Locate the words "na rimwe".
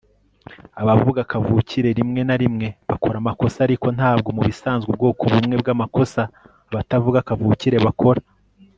2.27-2.67